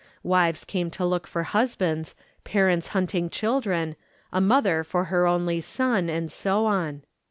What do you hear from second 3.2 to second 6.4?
children, a mother for her only son, and